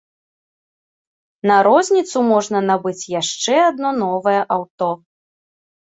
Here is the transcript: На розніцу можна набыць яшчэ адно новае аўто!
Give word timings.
На 1.51 1.57
розніцу 1.67 2.25
можна 2.33 2.65
набыць 2.71 3.09
яшчэ 3.21 3.53
адно 3.69 3.89
новае 4.03 4.39
аўто! 4.61 4.93